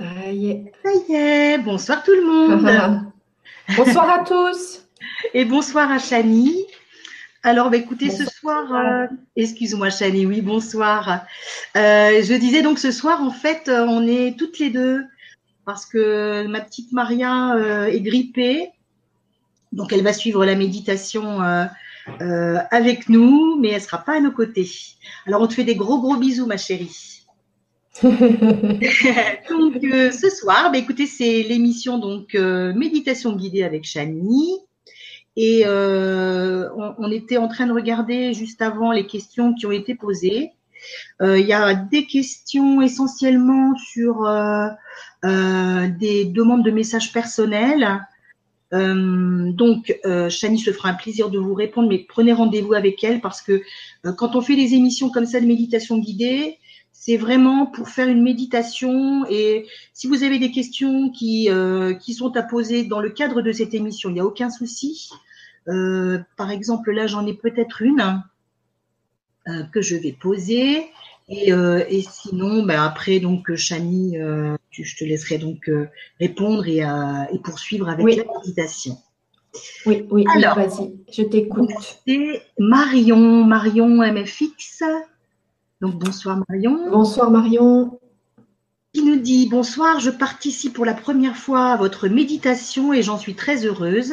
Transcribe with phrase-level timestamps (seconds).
[0.00, 0.72] Ça y est.
[0.82, 3.02] Ça y est, bonsoir tout le monde.
[3.76, 4.86] bonsoir à tous.
[5.34, 6.64] Et bonsoir à Chani.
[7.42, 11.26] Alors, bah, écoutez, ce soir, euh, excuse-moi Chani, oui, bonsoir.
[11.76, 15.04] Euh, je disais donc ce soir, en fait, euh, on est toutes les deux
[15.66, 17.54] parce que ma petite Maria
[17.88, 18.70] est grippée.
[19.72, 21.40] Donc, elle va suivre la méditation
[22.18, 24.70] avec nous, mais elle ne sera pas à nos côtés.
[25.26, 27.19] Alors, on te fait des gros, gros bisous, ma chérie.
[28.02, 34.58] donc euh, ce soir, bah, écoutez, c'est l'émission donc euh, méditation guidée avec Chani.
[35.36, 39.94] Et euh, on, était en train de regarder juste avant les questions qui ont été
[39.94, 40.50] posées.
[41.20, 44.22] Il y a des questions essentiellement sur
[45.22, 48.00] des demandes de messages personnels.
[48.72, 49.94] donc,
[50.28, 53.62] Chani se fera un plaisir de vous répondre, mais prenez rendez-vous avec elle parce que
[54.16, 56.58] quand on fait des émissions comme ça de méditation guidée,
[57.10, 59.26] c'est vraiment pour faire une méditation.
[59.28, 63.42] Et si vous avez des questions qui, euh, qui sont à poser dans le cadre
[63.42, 65.10] de cette émission, il n'y a aucun souci.
[65.66, 68.22] Euh, par exemple, là, j'en ai peut-être une
[69.48, 70.86] euh, que je vais poser.
[71.28, 74.16] Et, et sinon, ben après, donc, Chani,
[74.70, 75.70] je te laisserai donc
[76.18, 78.98] répondre et, et, poursuivre avec la méditation.
[79.86, 81.70] Oui, oui, Alors, vas-y, je t'écoute.
[82.04, 84.82] C'est Marion, Marion MFX.
[85.80, 86.90] Donc bonsoir Marion.
[86.90, 87.98] Bonsoir Marion.
[88.92, 93.16] Qui nous dit bonsoir, je participe pour la première fois à votre méditation et j'en
[93.16, 94.12] suis très heureuse.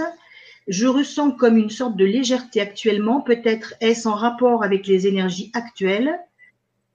[0.69, 5.51] Je ressens comme une sorte de légèreté actuellement, peut-être est-ce en rapport avec les énergies
[5.53, 6.17] actuelles.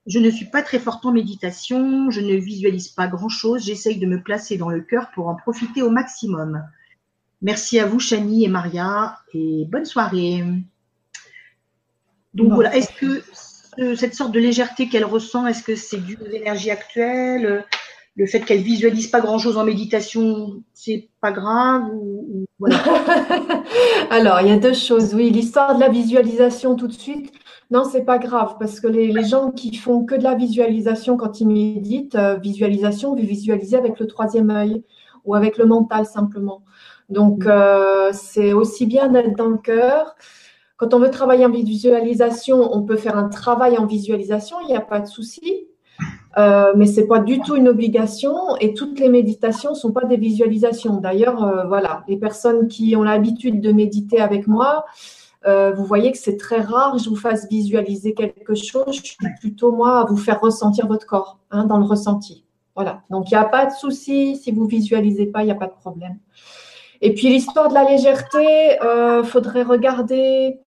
[0.07, 4.07] Je ne suis pas très forte en méditation, je ne visualise pas grand-chose, j'essaye de
[4.07, 6.63] me placer dans le cœur pour en profiter au maximum.
[7.41, 10.43] Merci à vous, Chani et Maria, et bonne soirée.
[12.33, 13.23] Donc voilà, est-ce que
[13.95, 17.65] cette sorte de légèreté qu'elle ressent, est-ce que c'est dû aux énergies actuelles
[18.15, 21.83] Le fait qu'elle visualise pas grand-chose en méditation, c'est pas grave
[24.09, 25.13] Alors, il y a deux choses.
[25.13, 27.31] Oui, l'histoire de la visualisation tout de suite.
[27.71, 31.41] Non, c'est pas grave parce que les, gens qui font que de la visualisation quand
[31.41, 34.83] ils méditent, euh, visualisation, vous visualisez avec le troisième œil
[35.25, 36.63] ou avec le mental simplement.
[37.09, 40.15] Donc, euh, c'est aussi bien d'être dans le cœur.
[40.83, 44.75] Quand on veut travailler en visualisation, on peut faire un travail en visualisation, il n'y
[44.75, 45.65] a pas de souci.
[46.37, 49.93] Euh, mais ce n'est pas du tout une obligation et toutes les méditations ne sont
[49.93, 50.97] pas des visualisations.
[50.97, 54.83] D'ailleurs, euh, voilà, les personnes qui ont l'habitude de méditer avec moi,
[55.47, 58.93] euh, vous voyez que c'est très rare que je vous fasse visualiser quelque chose.
[58.93, 62.43] Je suis plutôt, moi, à vous faire ressentir votre corps hein, dans le ressenti.
[62.75, 64.35] Voilà, donc il n'y a pas de souci.
[64.35, 66.17] Si vous visualisez pas, il n'y a pas de problème.
[66.99, 70.57] Et puis l'histoire de la légèreté, il faudrait regarder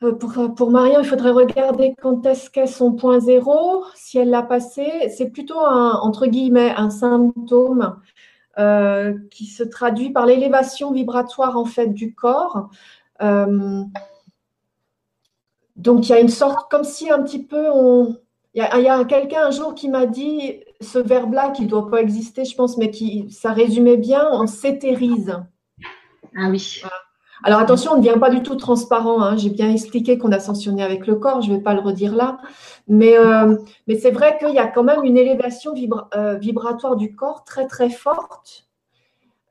[0.00, 4.30] pour, euh, pour, Marion, il faudrait regarder quand est-ce qu'est son point zéro, si elle
[4.30, 5.10] l'a passé.
[5.16, 7.96] C'est plutôt un, entre guillemets, un symptôme
[8.58, 12.70] euh, qui se traduit par l'élévation vibratoire en fait du corps.
[15.76, 18.16] donc il y a une sorte, comme si un petit peu on.
[18.54, 22.00] Il y a, quelqu'un un jour qui m'a dit ce verbe-là qui ne doit pas
[22.00, 25.36] exister, je pense, mais qui ça résumait bien, on s'éthérise.
[26.34, 26.82] Ah oui.
[27.42, 29.22] Alors attention, on ne devient pas du tout transparent.
[29.22, 29.36] Hein.
[29.36, 32.38] J'ai bien expliqué qu'on ascensionnait avec le corps, je ne vais pas le redire là.
[32.88, 35.74] Mais, euh, mais c'est vrai qu'il y a quand même une élévation
[36.14, 38.66] euh, vibratoire du corps très très forte.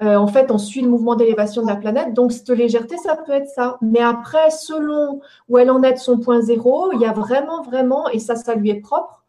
[0.02, 2.14] Euh, en fait, on suit le mouvement d'élévation de la planète.
[2.14, 3.78] Donc, cette légèreté, ça peut être ça.
[3.82, 7.62] Mais après, selon où elle en est de son point zéro, il y a vraiment,
[7.62, 9.24] vraiment, et ça, ça lui est propre,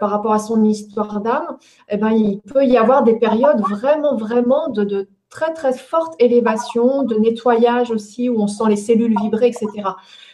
[0.00, 1.56] par rapport à son histoire d'âme,
[1.88, 7.02] eh ben, il peut y avoir des périodes vraiment, vraiment de très très forte élévation,
[7.02, 9.68] de nettoyage aussi, où on sent les cellules vibrer, etc.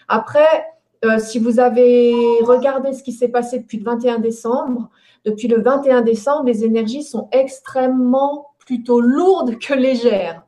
[0.09, 0.67] Après,
[1.05, 4.91] euh, si vous avez regardé ce qui s'est passé depuis le 21 décembre,
[5.25, 10.43] depuis le 21 décembre, les énergies sont extrêmement plutôt lourdes que légères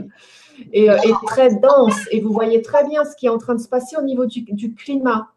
[0.72, 2.00] et, euh, très denses.
[2.10, 4.26] Et vous voyez très bien ce qui est en train de se passer au niveau
[4.26, 5.28] du climat.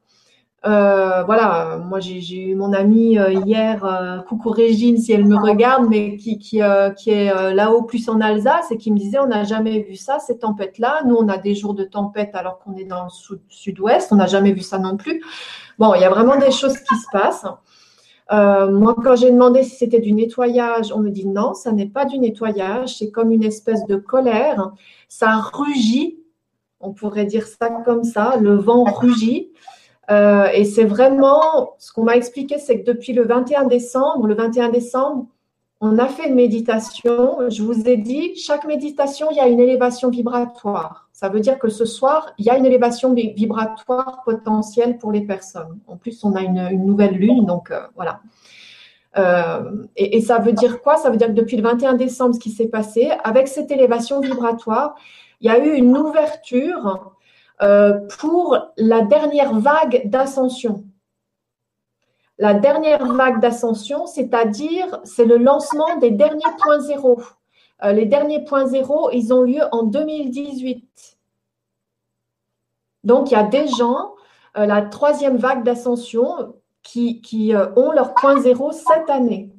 [0.65, 5.37] Euh, voilà, moi j'ai eu mon amie euh, hier, euh, coucou Régine si elle me
[5.37, 9.79] regarde, mais qui, est là-haut plus en Alsace et qui me disait on n'a jamais
[9.79, 11.03] vu ça, ces tempêtes-là.
[11.05, 14.25] Nous on a des jours de tempête alors qu'on est dans le sud-ouest, on n'a
[14.25, 15.23] jamais vu ça non plus.
[15.77, 17.45] Bon, il y a vraiment des choses qui se passent.
[18.29, 22.03] moi, quand j'ai demandé si c'était du nettoyage, on me dit non, ça n'est pas
[22.03, 24.73] du nettoyage, c'est comme une espèce de colère.
[25.07, 26.19] Ça rugit,
[26.81, 29.51] on pourrait dire ça comme ça, le vent rugit.
[30.09, 34.35] Euh, et c'est vraiment, ce qu'on m'a expliqué, c'est que depuis le 21 décembre, le
[34.35, 35.27] 21 décembre,
[35.81, 37.49] on a fait une méditation.
[37.49, 41.09] Je vous ai dit, chaque méditation, il y a une élévation vibratoire.
[41.13, 45.21] Ça veut dire que ce soir, il y a une élévation vibratoire potentielle pour les
[45.21, 45.79] personnes.
[45.87, 48.21] En plus, on a une, nouvelle lune, donc euh, voilà.
[49.17, 50.97] Euh, et, ça veut dire quoi?
[50.97, 54.19] Ça veut dire que depuis le 21 décembre, ce qui s'est passé, avec cette élévation
[54.19, 54.95] vibratoire,
[55.41, 57.15] il y a eu une ouverture
[57.59, 60.85] pour la dernière vague d'ascension.
[62.37, 67.21] La dernière vague d'ascension, c'est-à-dire, c'est le lancement des derniers points zéro.
[67.83, 71.17] Euh, les derniers points zéro, ils ont lieu en 2018.
[73.03, 74.13] Donc, il y a des gens,
[74.55, 76.53] la troisième vague d'ascension,
[76.83, 79.51] qui, euh, ont leur point zéro cette année.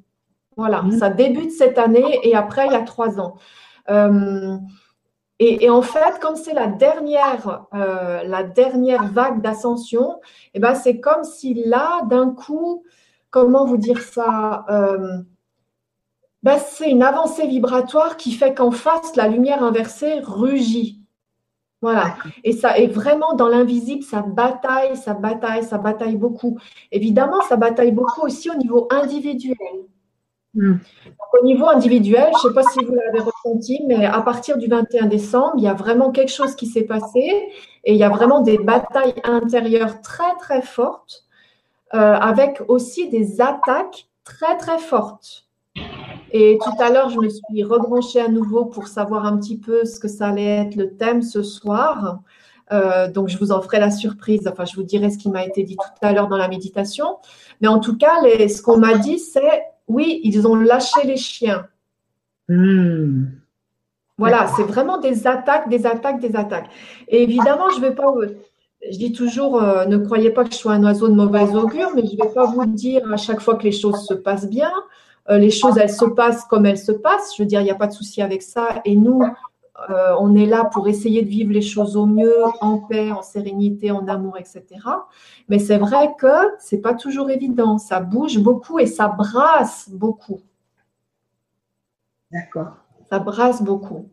[0.57, 0.99] Voilà, mmh.
[0.99, 3.37] ça débute cette année et après, il y a trois ans.
[3.89, 4.57] Euh,
[5.43, 10.21] et, en fait, comme c'est la dernière, euh, la dernière vague d'ascension,
[10.55, 12.85] eh ben, c'est comme si là, d'un coup,
[13.31, 14.67] comment vous dire ça
[16.43, 21.01] ben, C'est une avancée vibratoire qui fait qu'en face, la lumière inversée rugit.
[21.83, 22.17] Voilà.
[22.45, 26.59] Et ça est vraiment dans l'invisible, ça bataille, ça bataille, ça bataille beaucoup.
[26.93, 29.57] Évidemment, ça bataille beaucoup aussi au niveau individuel.
[30.53, 30.79] Hmm.
[31.41, 34.67] au niveau individuel, je ne sais pas si vous l'avez ressenti, mais à partir du
[34.67, 37.21] 21 décembre, il y a vraiment quelque chose qui s'est passé
[37.85, 41.25] et il y a vraiment des batailles intérieures très, très fortes,
[41.95, 45.47] euh, avec aussi des attaques très, très fortes.
[46.33, 49.85] Et tout à l'heure, je me suis rebranchée à nouveau pour savoir un petit peu
[49.85, 52.21] ce que ça allait être le thème ce soir.
[52.73, 54.47] Euh, donc, je vous en ferai la surprise.
[54.47, 57.19] Enfin, je vous dirai ce qui m'a été dit tout à l'heure dans la méditation.
[57.61, 61.67] Mais en tout cas, ce qu'on m'a dit, c'est oui, ils ont lâché les chiens.
[62.49, 63.25] Hmm.
[64.19, 66.69] Voilà, c'est vraiment des attaques, des attaques, des attaques.
[67.09, 68.13] Et évidemment, je ne vais pas.
[68.91, 71.91] Je dis toujours, euh, ne croyez pas que je sois un oiseau de mauvaise augure,
[71.95, 74.49] mais je ne vais pas vous dire à chaque fois que les choses se passent
[74.49, 74.73] bien.
[75.29, 77.35] Euh, les choses, elles se passent comme elles se passent.
[77.37, 78.81] Je veux dire, il n'y a pas de souci avec ça.
[78.85, 79.23] Et nous,
[79.89, 83.23] euh, on est là pour essayer de vivre les choses au mieux, en paix, en
[83.23, 84.65] sérénité, en amour, etc.
[85.49, 86.27] Mais c'est vrai que
[86.59, 87.79] c'est pas toujours évident.
[87.79, 90.41] Ça bouge beaucoup et ça brasse beaucoup.
[92.31, 92.75] D'accord.
[93.11, 94.09] Ça brasse beaucoup.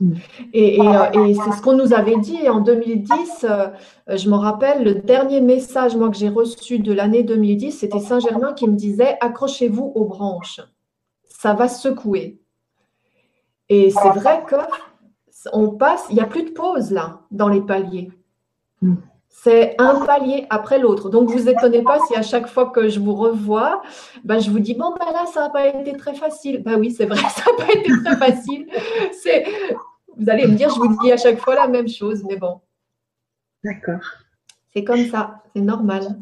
[0.00, 0.12] Mm.
[0.54, 3.44] Euh, et, c'est ce qu'on nous avait dit en 2010.
[3.44, 3.68] Euh,
[4.08, 8.54] je me rappelle, le dernier message moi, que j'ai reçu de l'année 2010, c'était Saint-Germain
[8.54, 10.60] qui me disait accrochez-vous aux branches,
[11.24, 12.40] ça va secouer.
[13.68, 14.56] Et c'est vrai que
[15.52, 18.10] on passe, il n'y a plus de pause là dans les paliers.
[18.82, 18.96] Mm.
[19.28, 21.08] C'est un palier après l'autre.
[21.08, 23.80] Donc, vous étonnez pas si à chaque fois que je vous revois,
[24.24, 26.62] ben, je vous dis, bon, ben là, ça n'a pas été très facile.
[26.62, 28.66] Ben oui, c'est vrai, ça n'a pas été très facile.
[29.12, 29.46] C'est,
[30.18, 32.60] vous allez me dire, je vous dis à chaque fois la même chose, mais bon.
[33.64, 34.00] D'accord.
[34.74, 36.18] C'est comme ça, c'est normal.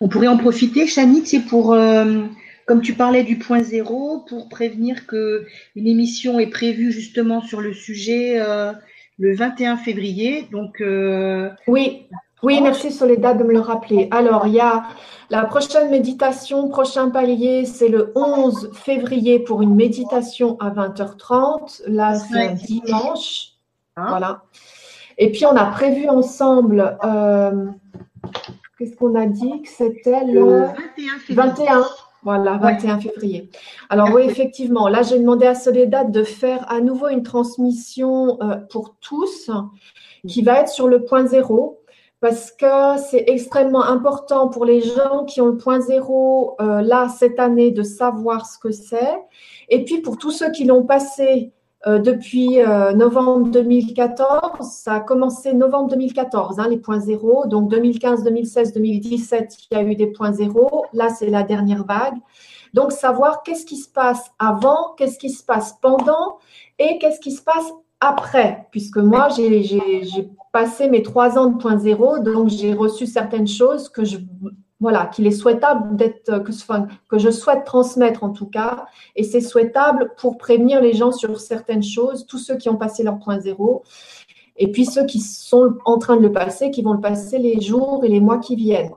[0.00, 2.22] On pourrait en profiter, Chanique, c'est pour, euh,
[2.68, 7.62] comme tu parlais du point zéro, pour prévenir que une émission est prévue justement sur
[7.62, 8.74] le sujet euh,
[9.18, 10.46] le 21 février.
[10.52, 12.06] Donc, euh, oui,
[12.42, 14.08] oui, merci Soledad de me le rappeler.
[14.10, 14.84] Alors, il y a
[15.30, 21.84] la prochaine méditation, prochain palier, c'est le 11 février pour une méditation à 20h30.
[21.86, 23.52] Là, c'est un dimanche.
[23.96, 24.08] Ah.
[24.10, 24.42] Voilà.
[25.16, 27.64] Et puis, on a prévu ensemble, euh,
[28.78, 31.34] qu'est-ce qu'on a dit que c'était le 21 février.
[31.34, 31.84] 21.
[32.24, 33.48] Voilà, 21 février.
[33.88, 38.56] Alors oui, effectivement, là, j'ai demandé à Soledad de faire à nouveau une transmission euh,
[38.70, 39.50] pour tous
[40.26, 41.80] qui va être sur le point zéro
[42.20, 47.08] parce que c'est extrêmement important pour les gens qui ont le point zéro euh, là
[47.08, 49.18] cette année de savoir ce que c'est.
[49.68, 51.52] Et puis pour tous ceux qui l'ont passé
[51.86, 57.46] euh, depuis euh, novembre 2014, ça a commencé novembre 2014, hein, les points zéro.
[57.46, 60.86] Donc 2015, 2016, 2017, il y a eu des points zéro.
[60.92, 62.16] Là, c'est la dernière vague.
[62.74, 66.38] Donc savoir qu'est-ce qui se passe avant, qu'est-ce qui se passe pendant
[66.78, 71.78] et qu'est-ce qui se passe après, puisque moi, j'ai passé mes trois ans de point
[71.78, 74.18] zéro, donc j'ai reçu certaines choses que je,
[74.80, 76.52] voilà, qu'il est souhaitable d'être, que,
[77.08, 81.40] que je souhaite transmettre en tout cas, et c'est souhaitable pour prévenir les gens sur
[81.40, 83.82] certaines choses, tous ceux qui ont passé leur point zéro,
[84.56, 87.60] et puis ceux qui sont en train de le passer, qui vont le passer les
[87.60, 88.92] jours et les mois qui viennent.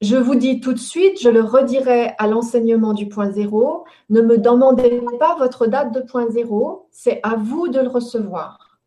[0.00, 4.20] Je vous dis tout de suite, je le redirai à l'enseignement du point zéro, ne
[4.20, 8.80] me demandez pas votre date de point zéro, c'est à vous de le recevoir.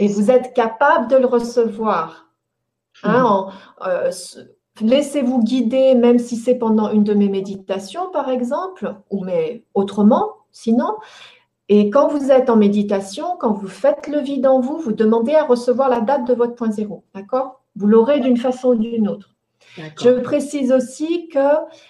[0.00, 2.25] Et vous êtes capable de le recevoir.
[3.02, 3.48] Hein,
[3.86, 4.10] euh,
[4.80, 10.32] laissez-vous guider, même si c'est pendant une de mes méditations, par exemple, ou mais autrement,
[10.52, 10.96] sinon.
[11.68, 15.34] Et quand vous êtes en méditation, quand vous faites le vide en vous, vous demandez
[15.34, 17.02] à recevoir la date de votre point zéro.
[17.14, 17.62] D'accord?
[17.74, 19.30] Vous l'aurez d'une façon ou d'une autre.
[20.00, 21.38] Je précise aussi que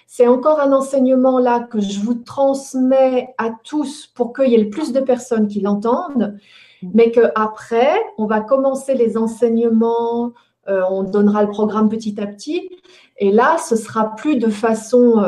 [0.06, 4.64] c'est encore un enseignement là que je vous transmets à tous pour qu'il y ait
[4.64, 6.36] le plus de personnes qui l'entendent,
[6.82, 6.90] mm.
[6.94, 10.32] mais qu'après, on va commencer les enseignements
[10.68, 12.70] on donnera le programme petit à petit.
[13.18, 15.24] Et là, ce sera plus de façon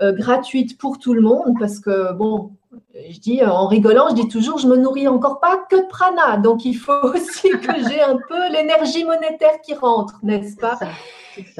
[0.00, 2.52] gratuite pour tout le monde parce que, bon,
[2.94, 6.36] je dis en rigolant, je dis toujours, je me nourris encore pas que de prana.
[6.36, 10.78] Donc, il faut aussi que j'ai un peu l'énergie monétaire qui rentre, n'est-ce pas?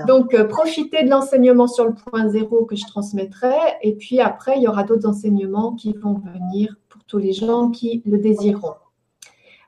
[0.06, 3.54] Donc, euh, profitez de l'enseignement sur le point zéro que je transmettrai.
[3.82, 7.70] Et puis après, il y aura d'autres enseignements qui vont venir pour tous les gens
[7.70, 8.74] qui le désireront.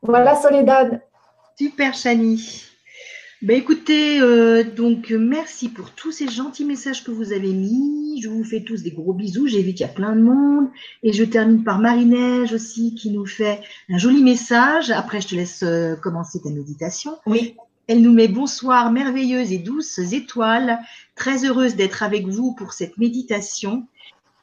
[0.03, 1.03] Voilà, Soledad.
[1.59, 2.74] Super, Chani.
[3.43, 8.21] Ben écoutez, euh, donc merci pour tous ces gentils messages que vous avez mis.
[8.23, 9.47] Je vous fais tous des gros bisous.
[9.49, 10.69] J'ai vu qu'il y a plein de monde.
[11.03, 13.61] Et je termine par Marie-Neige aussi qui nous fait
[13.91, 14.91] un joli message.
[14.91, 17.19] Après, je te laisse euh, commencer ta méditation.
[17.26, 17.57] Oui.
[17.87, 20.79] Elle nous met bonsoir, merveilleuses et douces étoiles.
[21.14, 23.87] Très heureuse d'être avec vous pour cette méditation.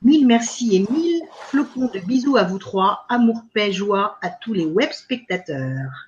[0.03, 3.05] Mille merci et mille flocons de bisous à vous trois.
[3.09, 6.07] Amour, paix, joie à tous les web spectateurs.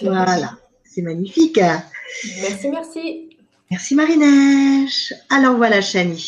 [0.00, 0.56] Voilà.
[0.88, 1.60] C'est magnifique.
[2.40, 3.36] Merci, merci.
[3.70, 5.14] Merci Marie-Neige.
[5.28, 6.18] Alors voilà, Chani,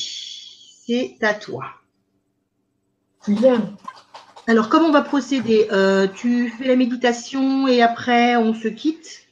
[0.87, 1.65] c'est à toi.
[3.27, 3.75] Bien.
[4.47, 5.67] Alors, comment on va procéder?
[5.73, 9.27] Euh, Tu fais la méditation et après on se quitte?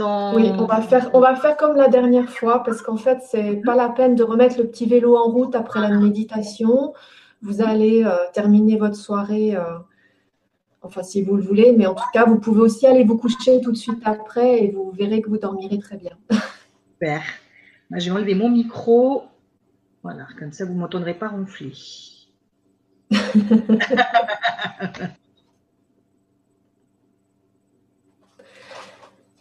[0.00, 3.60] Oui, on va, faire, on va faire comme la dernière fois parce qu'en fait, c'est
[3.64, 6.94] pas la peine de remettre le petit vélo en route après la méditation.
[7.42, 9.54] Vous allez euh, terminer votre soirée.
[9.54, 9.78] Euh,
[10.84, 13.60] Enfin, si vous le voulez, mais en tout cas, vous pouvez aussi aller vous coucher
[13.60, 16.18] tout de suite après et vous verrez que vous dormirez très bien.
[16.92, 17.22] Super.
[17.88, 19.24] Moi, je vais enlever mon micro.
[20.02, 21.72] Voilà, comme ça, vous ne m'entendrez pas ronfler.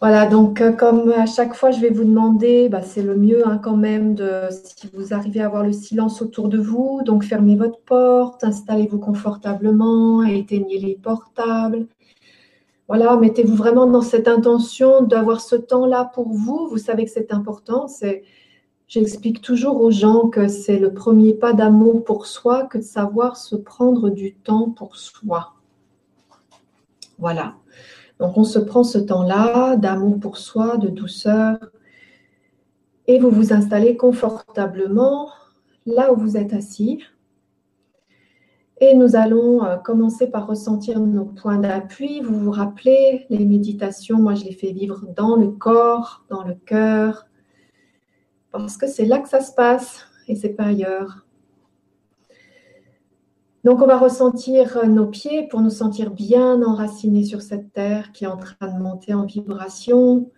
[0.01, 3.47] Voilà, donc euh, comme à chaque fois, je vais vous demander, bah, c'est le mieux
[3.47, 7.23] hein, quand même, de, si vous arrivez à avoir le silence autour de vous, donc
[7.23, 11.85] fermez votre porte, installez-vous confortablement, éteignez les portables.
[12.87, 16.67] Voilà, mettez-vous vraiment dans cette intention d'avoir ce temps-là pour vous.
[16.67, 17.87] Vous savez que c'est important.
[17.87, 18.23] C'est,
[18.87, 23.37] j'explique toujours aux gens que c'est le premier pas d'amour pour soi que de savoir
[23.37, 25.53] se prendre du temps pour soi.
[27.19, 27.53] Voilà.
[28.21, 31.57] Donc on se prend ce temps-là d'amour pour soi, de douceur,
[33.07, 35.29] et vous vous installez confortablement
[35.87, 37.03] là où vous êtes assis.
[38.79, 42.21] Et nous allons euh, commencer par ressentir nos points d'appui.
[42.21, 46.53] Vous vous rappelez, les méditations, moi je les fais vivre dans le corps, dans le
[46.53, 47.25] cœur,
[48.51, 51.20] parce que c'est là que ça se passe et c'est pas ailleurs.
[53.63, 58.23] Donc on va ressentir nos pieds pour nous sentir bien enracinés sur cette terre qui
[58.23, 60.31] est en train de monter en vibration.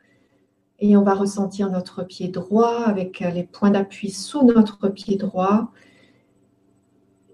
[0.79, 5.71] Et on va ressentir notre pied droit avec les points d'appui sous notre pied droit.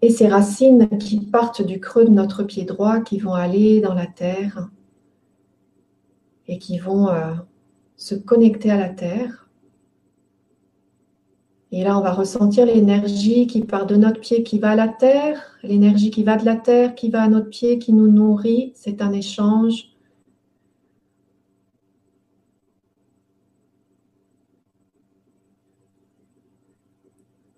[0.03, 3.95] Et ces racines qui partent du creux de notre pied droit, qui vont aller dans
[3.95, 4.69] la terre
[6.47, 7.33] et qui vont euh,
[7.97, 9.48] se connecter à la terre.
[11.71, 14.87] Et là, on va ressentir l'énergie qui part de notre pied, qui va à la
[14.87, 18.71] terre, l'énergie qui va de la terre, qui va à notre pied, qui nous nourrit.
[18.75, 19.89] C'est un échange.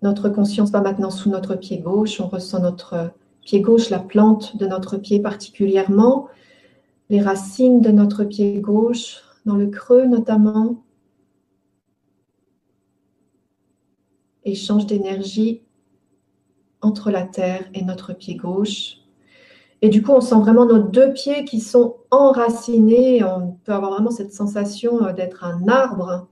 [0.02, 2.20] Notre conscience va maintenant sous notre pied gauche.
[2.20, 6.28] On ressent notre pied gauche, la plante de notre pied particulièrement,
[7.08, 10.82] les racines de notre pied gauche, dans le creux notamment.
[14.44, 15.62] Échange d'énergie
[16.80, 18.98] entre la terre et notre pied gauche.
[19.80, 23.24] Et du coup, on sent vraiment nos deux pieds qui sont enracinés.
[23.24, 26.28] On peut avoir vraiment cette sensation euh, d'être un arbre,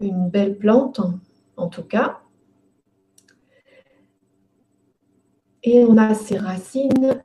[0.00, 1.00] une belle plante
[1.56, 2.20] en tout cas.
[5.62, 7.20] Et on a ces racines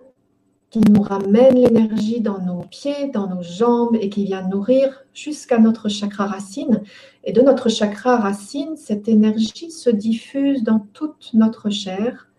[0.72, 5.60] qui nous ramènent l'énergie dans nos pieds, dans nos jambes et qui vient nourrir jusqu'à
[5.60, 6.82] notre chakra racine.
[7.26, 12.30] Et de notre chakra racine, cette énergie se diffuse dans toute notre chair.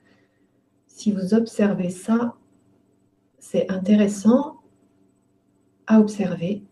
[0.87, 2.35] Si vous observez ça,
[3.39, 4.63] c'est intéressant
[5.87, 6.63] à observer.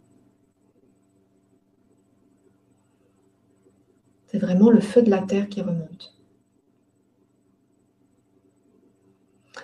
[4.29, 6.20] C'est vraiment le feu de la terre qui remonte.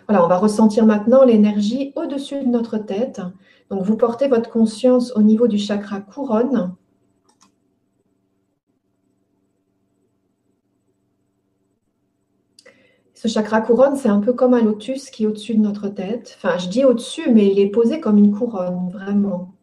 [0.08, 3.20] Voilà, on va ressentir maintenant l'énergie au-dessus de notre tête.
[3.70, 6.74] Donc, vous portez votre conscience au niveau du chakra couronne.
[13.14, 16.36] Ce chakra couronne, c'est un peu comme un lotus qui est au-dessus de notre tête.
[16.36, 19.54] Enfin, je dis au-dessus, mais il est posé comme une couronne, vraiment.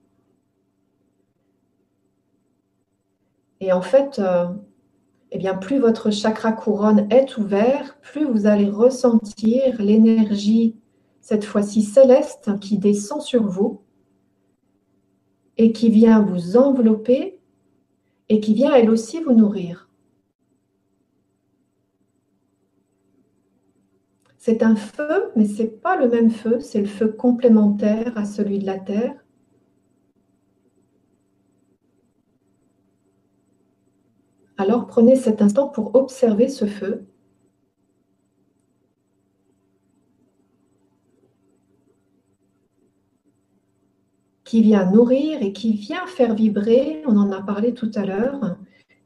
[3.62, 4.48] Et en fait, euh,
[5.36, 10.78] eh bien, plus votre chakra couronne est ouvert, plus vous allez ressentir l'énergie,
[11.22, 13.82] cette fois-ci céleste, qui descend sur vous
[15.58, 17.40] et qui vient vous envelopper
[18.30, 19.90] et qui vient elle aussi vous nourrir.
[24.38, 28.26] C'est un feu, mais ce n'est pas le même feu, c'est le feu complémentaire à
[28.26, 29.23] celui de la Terre.
[34.58, 37.06] Alors prenez cet instant pour observer ce feu.
[44.54, 48.56] qui vient nourrir et qui vient faire vibrer, on en a parlé tout à l'heure,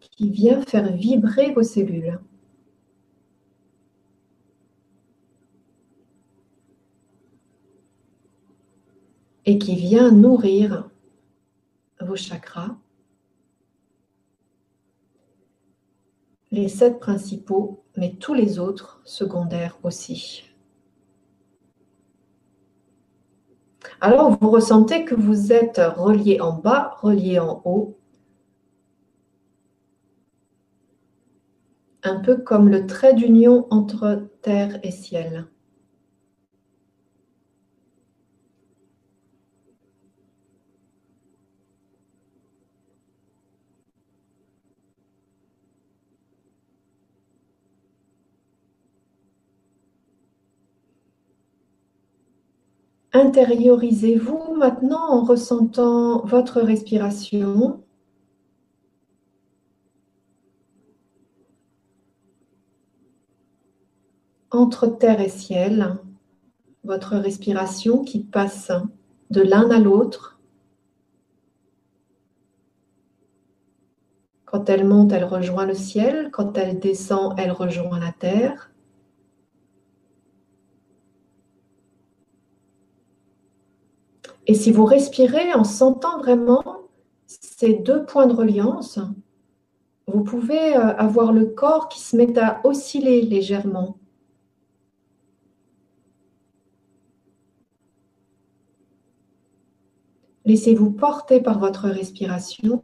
[0.01, 2.19] qui vient faire vibrer vos cellules.
[9.45, 10.89] Et qui vient nourrir
[12.01, 12.75] vos chakras,
[16.51, 20.43] les sept principaux, mais tous les autres secondaires aussi.
[24.01, 27.97] Alors, vous ressentez que vous êtes relié en bas, relié en haut,
[32.03, 35.47] un peu comme le trait d'union entre terre et ciel.
[53.17, 57.83] Intériorisez-vous maintenant en ressentant votre respiration.
[64.51, 65.97] Entre terre et ciel,
[66.83, 68.71] votre respiration qui passe
[69.31, 70.39] de l'un à l'autre.
[74.45, 76.29] Quand elle monte, elle rejoint le ciel.
[76.31, 78.69] Quand elle descend, elle rejoint la terre.
[84.47, 86.63] Et si vous respirez en sentant vraiment
[87.27, 88.97] ces deux points de reliance,
[90.07, 93.97] vous pouvez euh, avoir le corps qui se met à osciller légèrement.
[100.45, 102.81] Laissez-vous porter par votre respiration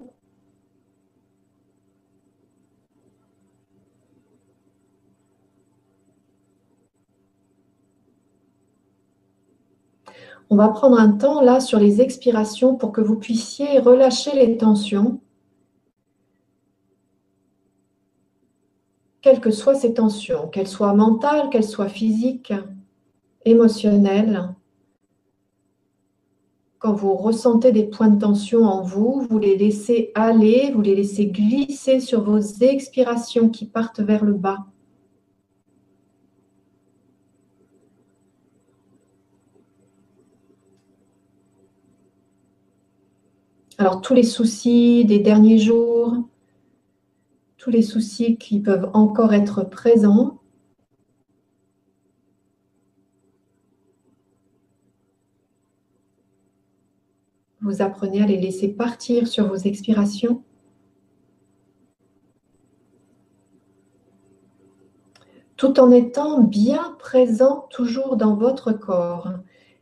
[10.49, 14.57] On va prendre un temps là sur les expirations pour que vous puissiez relâcher les
[14.57, 15.19] tensions.
[19.21, 22.53] Quelles que soient ces tensions, qu'elles soient mentales, qu'elles soient physiques,
[23.45, 24.53] émotionnelles.
[26.79, 30.95] Quand vous ressentez des points de tension en vous, vous les laissez aller, vous les
[30.95, 34.65] laissez glisser sur vos expirations qui partent vers le bas.
[43.83, 46.15] Alors tous les soucis des derniers jours,
[47.57, 50.39] tous les soucis qui peuvent encore être présents,
[57.59, 60.41] vous apprenez à les laisser partir sur vos expirations.
[65.57, 69.33] tout en étant bien présent toujours dans votre corps.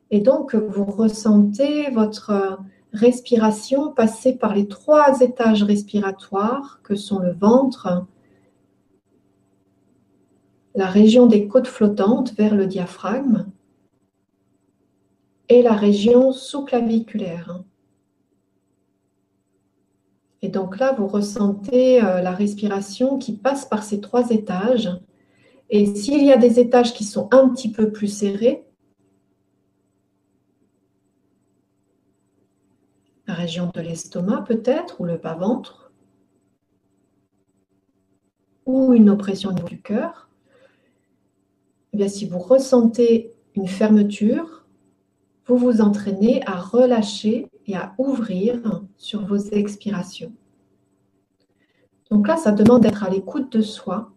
[0.09, 2.59] Et donc, vous ressentez votre
[2.93, 8.05] respiration passer par les trois étages respiratoires que sont le ventre,
[10.75, 13.45] la région des côtes flottantes vers le diaphragme
[15.49, 17.63] et la région sous-claviculaire.
[20.41, 24.89] Et donc là, vous ressentez euh, la respiration qui passe par ces trois étages.
[25.69, 28.65] Et s'il y a des étages qui sont un petit peu plus serrés,
[33.27, 35.91] la de l'estomac peut-être, ou le bas-ventre,
[38.65, 40.29] ou une oppression du cœur,
[41.93, 44.65] eh bien, si vous ressentez une fermeture,
[45.45, 50.31] vous vous entraînez à relâcher et à ouvrir sur vos expirations.
[52.09, 54.11] Donc là, ça demande d'être à l'écoute de soi.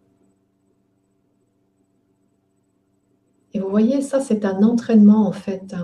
[3.53, 5.75] Et vous voyez, ça, c'est un entraînement en fait.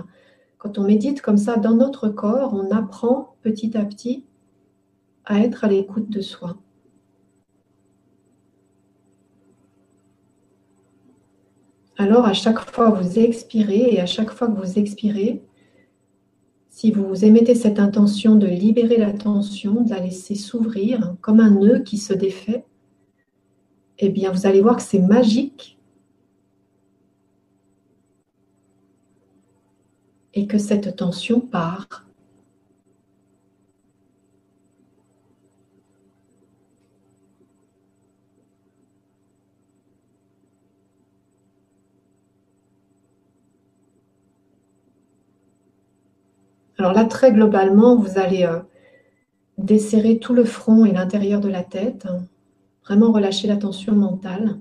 [0.61, 4.25] Quand on médite comme ça dans notre corps, on apprend petit à petit
[5.25, 6.55] à être à l'écoute de soi.
[11.97, 15.41] Alors à chaque fois vous expirez et à chaque fois que vous expirez,
[16.69, 21.49] si vous émettez cette intention de libérer la tension, de la laisser s'ouvrir comme un
[21.49, 22.65] nœud qui se défait,
[23.97, 25.79] eh bien vous allez voir que c'est magique
[30.33, 32.05] et que cette tension part.
[46.77, 48.59] Alors là, très globalement, vous allez euh,
[49.59, 52.23] desserrer tout le front et l'intérieur de la tête, hein.
[52.83, 54.57] vraiment relâcher la tension mentale.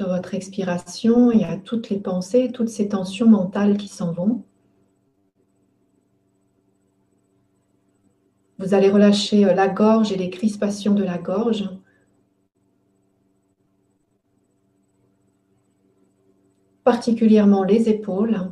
[0.00, 4.44] Votre expiration, il y a toutes les pensées, toutes ces tensions mentales qui s'en vont.
[8.58, 11.68] Vous allez relâcher euh, la gorge et les crispations de la gorge.
[16.84, 18.50] Particulièrement les épaules.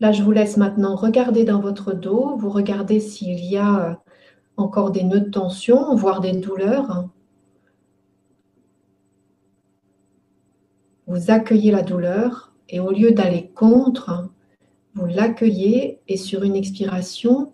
[0.00, 2.36] Là, je vous laisse maintenant regarder dans votre dos.
[2.36, 3.94] Vous regardez s'il y a euh,
[4.56, 7.08] encore des nœuds de tension, voire des douleurs.
[11.06, 14.30] Vous accueillez la douleur et au lieu d'aller contre,
[14.94, 17.52] vous l'accueillez et sur une expiration,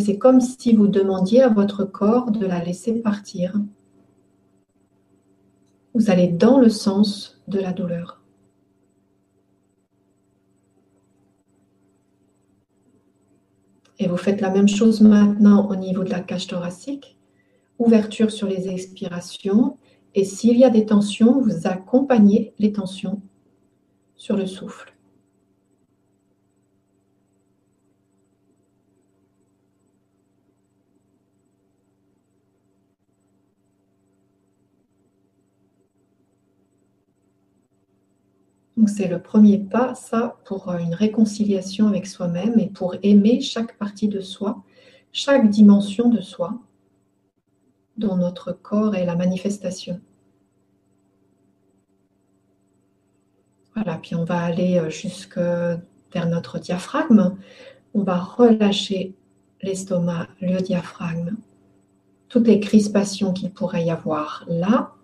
[0.00, 3.60] c'est comme si vous demandiez à votre corps de la laisser partir.
[5.94, 8.23] Vous allez dans le sens de la douleur.
[13.98, 17.16] Et vous faites la même chose maintenant au niveau de la cage thoracique.
[17.78, 19.78] Ouverture sur les expirations.
[20.14, 23.20] Et s'il y a des tensions, vous accompagnez les tensions
[24.16, 24.93] sur le souffle.
[38.76, 43.40] Donc c'est le premier pas, ça, pour euh, une réconciliation avec soi-même et pour aimer
[43.40, 44.62] chaque partie de soi,
[45.12, 46.58] chaque dimension de soi,
[47.96, 50.00] dont notre corps est la manifestation.
[53.76, 57.36] Voilà, puis on va aller euh, jusque vers notre diaphragme.
[57.92, 59.14] On va relâcher
[59.62, 61.36] l'estomac, le diaphragme,
[62.28, 64.94] toutes les crispations qu'il pourrait y avoir là,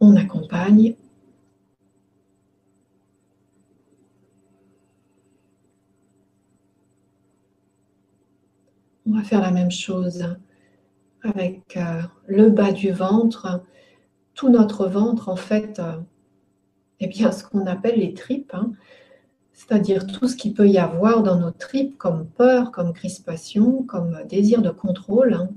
[0.00, 0.94] on accompagne.
[9.06, 10.36] On va faire la même chose
[11.22, 13.62] avec euh, le bas du ventre,
[14.34, 15.80] tout notre ventre en fait,
[17.00, 18.72] eh bien ce qu'on appelle les tripes, hein.
[19.52, 24.22] c'est-à-dire tout ce qu'il peut y avoir dans nos tripes comme peur, comme crispation, comme
[24.28, 25.34] désir de contrôle.
[25.34, 25.50] Hein.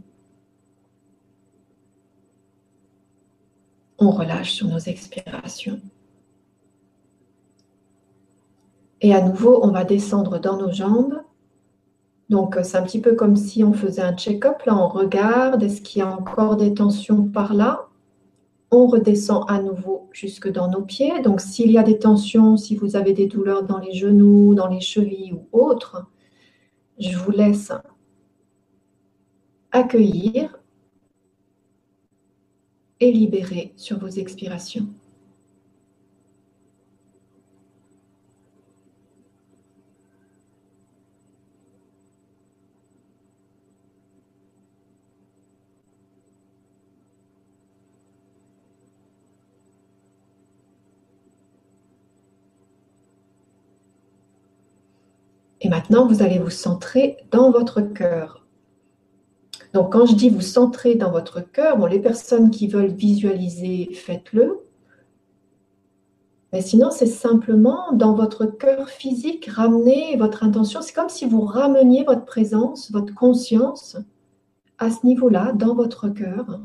[3.99, 5.79] On relâche sur nos expirations.
[9.01, 11.21] Et à nouveau, on va descendre dans nos jambes.
[12.29, 14.63] Donc, c'est un petit peu comme si on faisait un check-up.
[14.65, 17.87] Là, on regarde, est-ce qu'il y a encore des tensions par là?
[18.71, 21.21] On redescend à nouveau jusque dans nos pieds.
[21.21, 24.67] Donc, s'il y a des tensions, si vous avez des douleurs dans les genoux, dans
[24.67, 26.05] les chevilles ou autres,
[26.99, 27.71] je vous laisse
[29.71, 30.58] accueillir
[32.99, 34.87] et libérez sur vos expirations.
[55.61, 58.38] Et maintenant, vous allez vous centrer dans votre cœur.
[59.73, 63.89] Donc, quand je dis vous centrer dans votre cœur, bon, les personnes qui veulent visualiser,
[63.93, 64.59] faites-le.
[66.51, 70.81] Mais sinon, c'est simplement dans votre cœur physique, ramener votre intention.
[70.81, 73.97] C'est comme si vous rameniez votre présence, votre conscience
[74.79, 76.59] à ce niveau-là, dans votre cœur.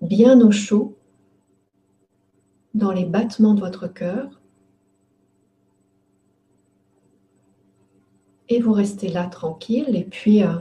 [0.00, 0.96] Bien au chaud,
[2.74, 4.40] dans les battements de votre cœur.
[8.48, 10.58] Et vous restez là tranquille et puis euh,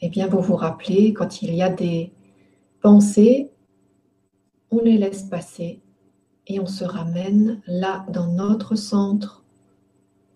[0.00, 2.12] eh bien vous vous rappelez quand il y a des
[2.80, 3.50] pensées,
[4.70, 5.80] on les laisse passer
[6.46, 9.44] et on se ramène là dans notre centre,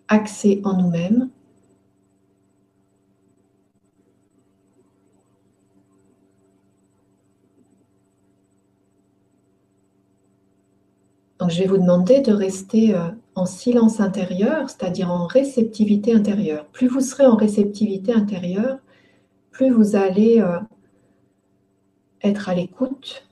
[0.09, 1.31] axé en nous-mêmes.
[11.39, 16.67] Donc je vais vous demander de rester euh, en silence intérieur, c'est-à-dire en réceptivité intérieure.
[16.67, 18.79] Plus vous serez en réceptivité intérieure,
[19.51, 20.59] plus vous allez euh,
[22.23, 23.29] être à l'écoute.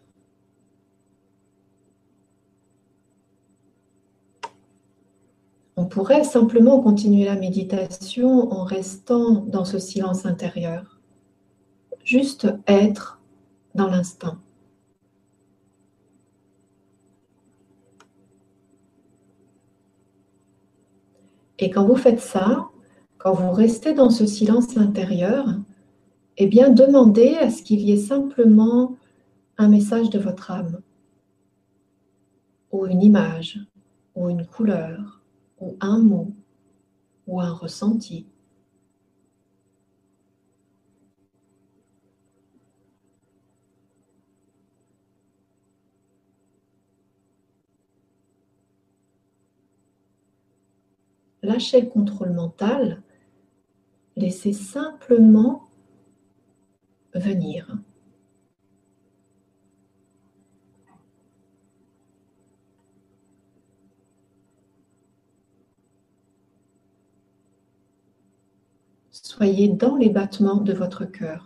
[5.77, 11.01] On pourrait simplement continuer la méditation en restant dans ce silence intérieur.
[12.03, 13.21] Juste être
[13.75, 14.39] dans l'instant.
[21.59, 22.69] Et quand vous faites ça,
[23.19, 25.47] quand vous restez dans ce silence intérieur,
[26.37, 28.97] eh bien, demandez à ce qu'il y ait simplement
[29.59, 30.81] un message de votre âme,
[32.73, 33.59] ou une image,
[34.15, 35.23] ou une couleur,
[35.61, 36.33] ou un mot,
[37.27, 38.27] ou un ressenti.
[51.47, 53.03] Lâchez le contrôle mental,
[54.17, 55.63] laissez simplement
[57.15, 57.79] venir.
[69.13, 71.46] Soyez dans les battements de votre cœur.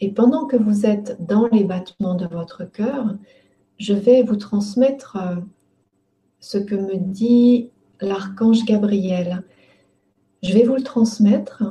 [0.00, 3.16] Et pendant que vous êtes dans les battements de votre cœur,
[3.78, 5.36] je vais vous transmettre euh,
[6.40, 9.42] ce que me dit l'archange Gabriel.
[10.42, 11.62] Je vais vous le transmettre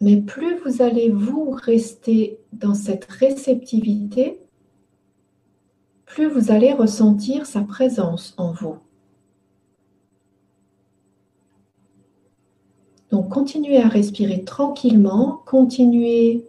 [0.00, 4.40] mais plus vous allez vous rester dans cette réceptivité,
[6.06, 8.78] plus vous allez ressentir sa présence en vous.
[13.10, 16.44] Donc continuez à respirer tranquillement, continuez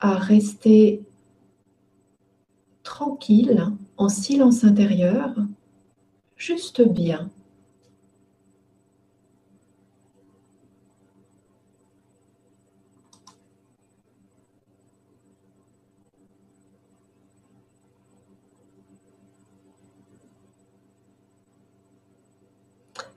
[0.00, 1.02] à rester
[2.84, 5.34] tranquille, en silence intérieur,
[6.36, 7.30] juste bien.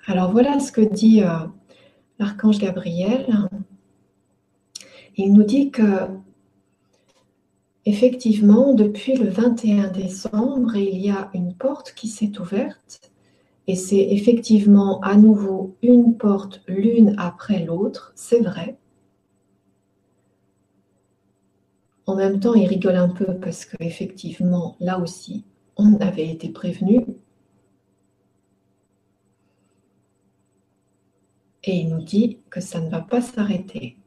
[0.10, 1.28] Alors voilà ce que dit euh,
[2.20, 3.50] l'archange Gabriel.
[5.16, 6.08] Il nous dit que
[7.86, 13.12] effectivement, depuis le 21 décembre, il y a une porte qui s'est ouverte
[13.68, 18.78] et c'est effectivement à nouveau une porte l'une après l'autre, c'est vrai.
[22.06, 25.44] En même temps, il rigole un peu parce qu'effectivement, là aussi,
[25.76, 27.06] on avait été prévenu,
[31.64, 33.98] Et il nous dit que ça ne va pas s'arrêter.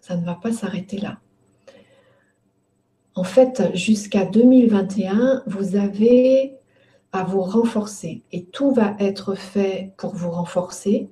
[0.00, 1.18] Ça ne va pas s'arrêter là.
[3.14, 6.56] En fait, jusqu'à 2021, vous avez
[7.12, 11.10] à vous renforcer et tout va être fait pour vous renforcer.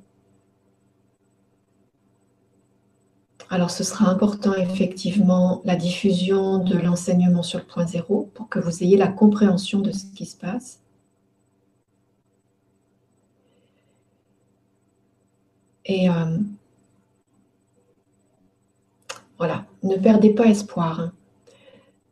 [3.50, 8.61] Alors ce sera important effectivement la diffusion de l'enseignement sur le point zéro pour que
[8.61, 10.80] vous ayez la compréhension de ce qui se passe.
[15.90, 16.38] Et euh,
[19.38, 21.11] voilà, ne perdez pas espoir.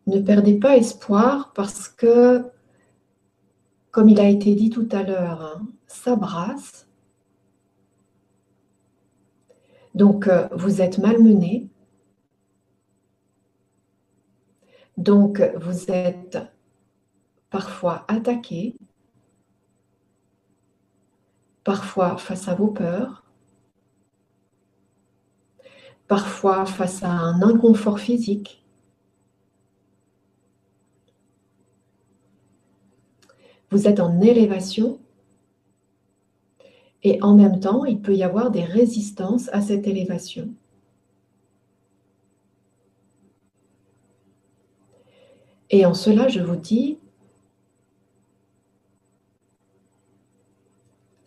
[0.09, 2.45] Ne perdez pas espoir parce que,
[3.93, 6.89] comme il a été dit tout à l'heure, hein, ça brasse.
[9.95, 11.69] Donc, euh, vous êtes malmené.
[14.97, 16.37] Donc, vous êtes
[17.49, 18.77] parfois attaqué,
[21.63, 23.28] parfois face à vos peurs,
[26.09, 28.65] parfois face à un inconfort physique.
[33.71, 34.99] Vous êtes en élévation
[37.03, 40.49] et en même temps, il peut y avoir des résistances à cette élévation.
[45.71, 46.99] Et en cela, je vous dis,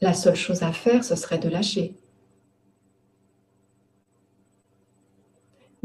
[0.02, 1.96] la seule chose à faire, ce serait de lâcher.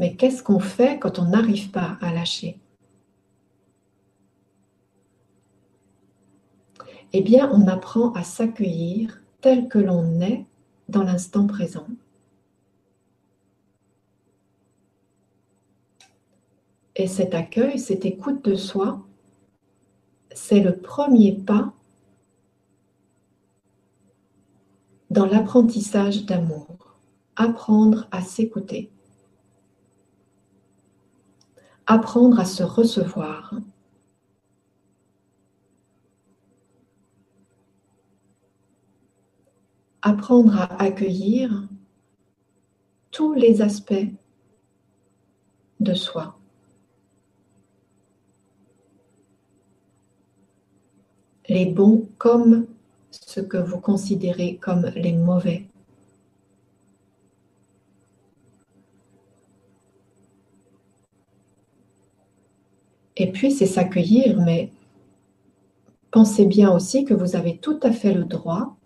[0.06, 2.60] Mais qu'est-ce qu'on fait quand on n'arrive pas à lâcher?
[7.12, 10.46] Eh bien, on apprend à s'accueillir tel que l'on est
[10.88, 11.88] dans l'instant présent.
[16.94, 19.04] Et cet accueil, cette écoute de soi,
[20.30, 21.74] c'est le premier pas
[25.10, 26.94] dans l'apprentissage d'amour.
[27.34, 28.92] Apprendre à s'écouter
[31.87, 33.55] apprendre à se recevoir.
[40.03, 41.68] Apprendre à accueillir
[43.11, 43.94] tous les aspects
[45.81, 46.38] de soi.
[51.49, 52.66] Les bons comme
[53.11, 55.68] ce que vous considérez comme les mauvais.
[63.16, 64.70] Et puis, c'est s'accueillir, mais
[66.11, 68.76] pensez bien aussi que vous avez tout à fait le droit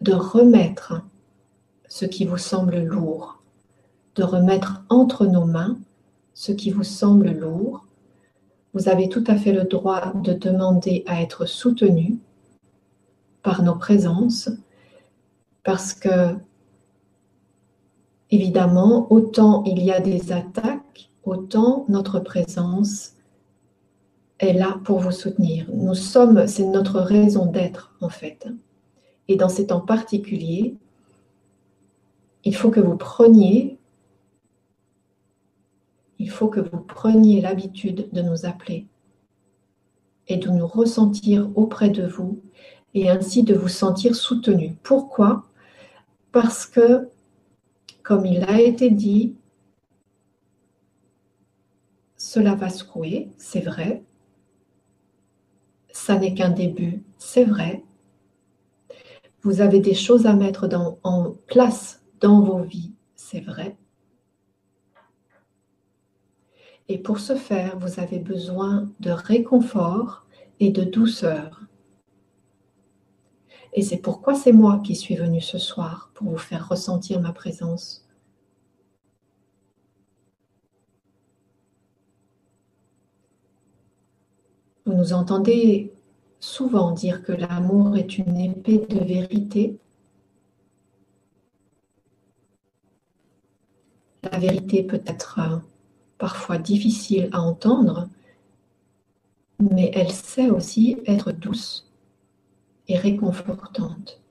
[0.00, 1.02] de remettre
[1.88, 3.42] ce qui vous semble lourd,
[4.14, 5.78] de remettre entre nos mains
[6.34, 7.84] ce qui vous semble lourd.
[8.72, 12.18] Vous avez tout à fait le droit de demander à être soutenu
[13.42, 14.48] par nos présences,
[15.64, 16.36] parce que,
[18.30, 23.14] évidemment, autant il y a des attaques, autant notre présence
[24.38, 25.66] est là pour vous soutenir.
[25.72, 28.48] Nous sommes, c'est notre raison d'être en fait.
[29.28, 30.76] Et dans ces temps particuliers,
[32.44, 33.78] il faut que vous preniez,
[36.18, 38.86] il faut que vous preniez l'habitude de nous appeler
[40.28, 42.40] et de nous ressentir auprès de vous
[42.94, 44.76] et ainsi de vous sentir soutenu.
[44.82, 45.44] Pourquoi?
[46.32, 47.08] Parce que,
[48.02, 49.34] comme il a été dit,
[52.16, 54.02] cela va secouer, c'est vrai,
[55.98, 57.84] ça n'est qu'un début, c'est vrai.
[59.42, 60.68] Vous avez des choses à mettre
[61.02, 63.76] en place dans vos vies, c'est vrai.
[66.88, 70.26] Et pour ce faire, vous avez besoin de réconfort
[70.60, 71.62] et de douceur.
[73.74, 77.32] Et c'est pourquoi c'est moi qui suis venu ce soir pour vous faire ressentir ma
[77.32, 78.07] présence.
[84.88, 85.92] Vous nous entendez
[86.40, 89.78] souvent dire que l'amour est une épée de vérité.
[94.22, 95.58] La vérité peut être euh,
[96.16, 98.08] parfois difficile à entendre,
[99.60, 101.86] mais elle sait aussi être douce
[102.88, 104.22] et réconfortante.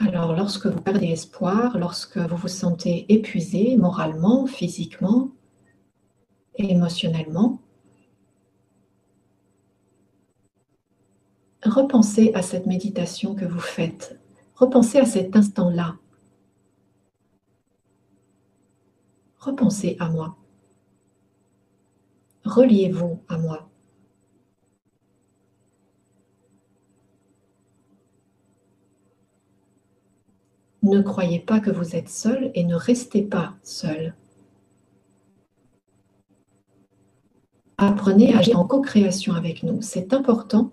[0.00, 5.30] Alors, lorsque vous perdez espoir, lorsque vous vous sentez épuisé moralement, physiquement
[6.54, 7.60] émotionnellement,
[11.64, 14.20] repensez à cette méditation que vous faites.
[14.54, 15.96] Repensez à cet instant-là.
[19.38, 20.36] Repensez à moi.
[22.44, 23.67] Reliez-vous à moi.
[30.82, 34.14] Ne croyez pas que vous êtes seul et ne restez pas seul.
[37.76, 39.82] Apprenez à agir en co-création avec nous.
[39.82, 40.72] C'est important,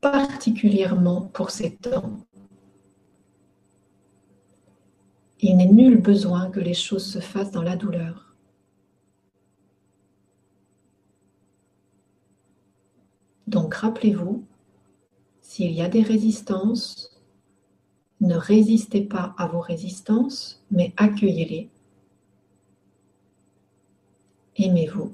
[0.00, 2.18] particulièrement pour ces temps.
[5.40, 8.34] Il n'est nul besoin que les choses se fassent dans la douleur.
[13.46, 14.44] Donc rappelez-vous,
[15.42, 17.13] s'il y a des résistances,
[18.24, 21.68] ne résistez pas à vos résistances, mais accueillez-les.
[24.56, 25.12] Aimez-vous.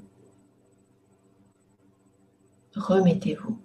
[2.76, 3.58] Remettez-vous.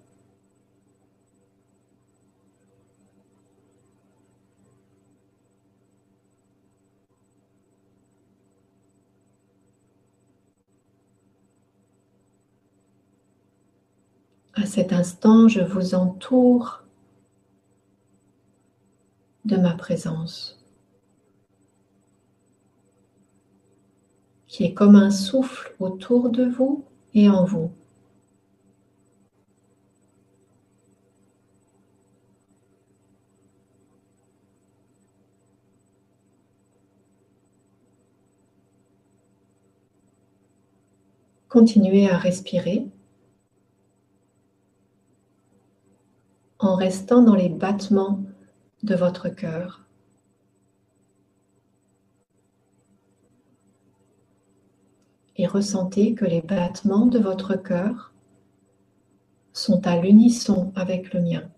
[14.56, 16.85] À cet instant, je vous entoure
[19.46, 20.60] de ma présence,
[24.48, 27.72] qui est comme un souffle autour de vous et en vous.
[41.48, 42.86] Continuez à respirer
[46.60, 48.20] en restant dans les battements
[48.86, 49.84] de votre cœur.
[55.38, 58.14] Et ressentez que les battements de votre cœur
[59.52, 61.52] sont à l'unisson avec le mien.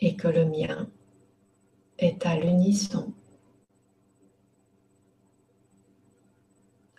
[0.00, 0.88] Et que le mien
[1.98, 3.12] est à l'unisson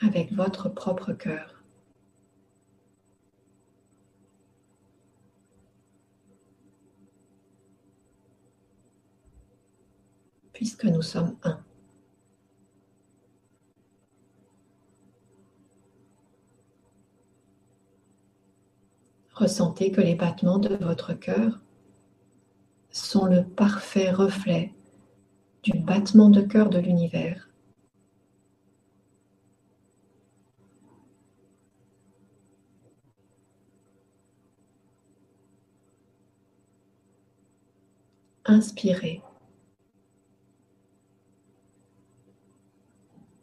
[0.01, 1.58] avec votre propre cœur.
[10.59, 11.57] puisque nous sommes un.
[19.33, 21.61] Ressentez que les battements de votre cœur
[22.91, 24.73] sont le parfait reflet
[25.63, 27.47] du battement de cœur de l'univers.
[38.43, 39.21] Inspirez.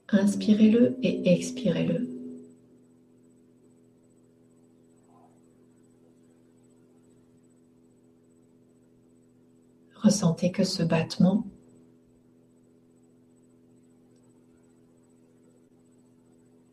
[0.08, 2.08] Inspirez-le et expirez-le.
[9.96, 11.44] Ressentez que ce battement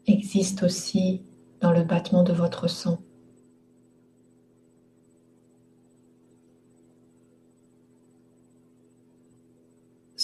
[0.05, 1.23] existe aussi
[1.59, 3.01] dans le battement de votre sang.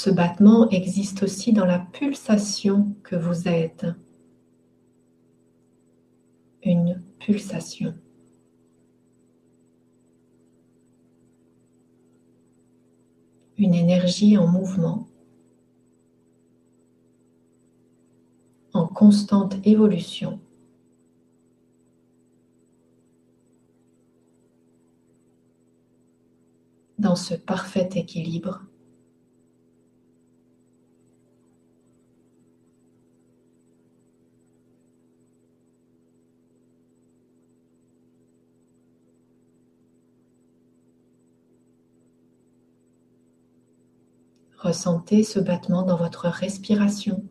[0.02, 3.86] Ce battement existe aussi dans la pulsation que vous êtes.
[6.64, 7.94] Une pulsation.
[13.58, 15.10] une énergie en mouvement,
[18.72, 20.40] en constante évolution.
[26.98, 28.69] dans ce parfait équilibre.
[44.62, 47.24] Ressentez ce battement dans votre respiration.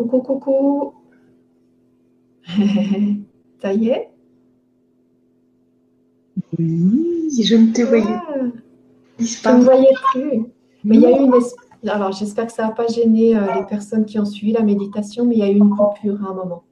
[0.00, 0.94] Coucou, coucou.
[3.60, 4.08] Ça y est?
[6.58, 8.46] Oui, je ne te voyais ah,
[9.18, 10.46] Je ne voyais plus.
[10.84, 11.34] Mais il y a eu une.
[11.86, 15.26] Alors, j'espère que ça n'a pas gêné euh, les personnes qui ont suivi la méditation,
[15.26, 16.64] mais il y a eu une coupure à un moment.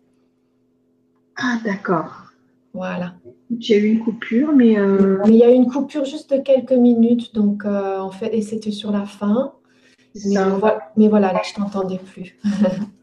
[1.37, 2.33] Ah, d'accord.
[2.73, 3.13] Voilà.
[3.53, 4.79] As eu une coupure, mais.
[4.79, 8.11] Euh, mais il y a eu une coupure juste de quelques minutes, donc euh, en
[8.11, 9.53] fait, et c'était sur la fin.
[10.97, 12.39] Mais, voilà, là, je t'entendais plus.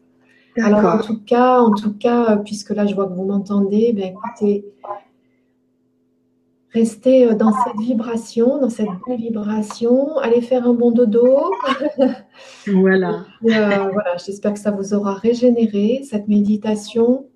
[0.62, 4.14] Alors en tout cas, en tout cas, puisque là, je vois que vous m'entendez, ben
[4.14, 4.64] écoutez,
[6.72, 10.18] restez dans cette vibration, dans cette belle vibration.
[10.18, 11.52] Allez faire un bon dodo.
[12.66, 13.26] voilà.
[13.42, 17.26] voilà, j'espère que ça vous aura régénéré cette méditation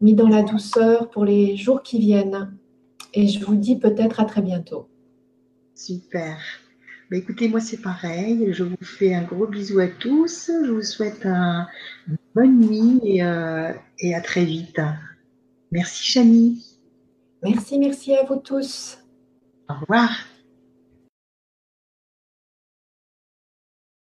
[0.00, 2.54] mis dans la douceur pour les jours qui viennent.
[3.14, 4.88] Et je vous dis peut-être à très bientôt.
[5.74, 6.36] Super.
[7.10, 8.52] Bah, écoutez, moi c'est pareil.
[8.52, 10.50] Je vous fais un gros bisou à tous.
[10.64, 14.80] Je vous souhaite une bonne nuit et, euh, et à très vite.
[15.70, 16.64] Merci Chani.
[17.42, 18.98] Merci, merci à vous tous.
[19.68, 20.33] Au revoir.